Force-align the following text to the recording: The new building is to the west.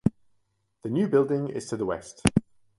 The 0.81 0.89
new 0.89 1.07
building 1.07 1.49
is 1.49 1.67
to 1.67 1.77
the 1.77 1.85
west. 1.85 2.23